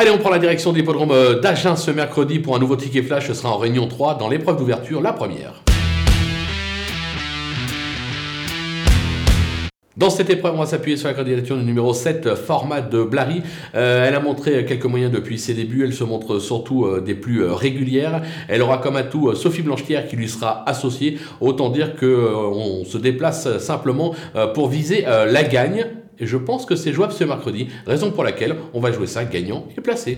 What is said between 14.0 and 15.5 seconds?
elle a montré quelques moyens depuis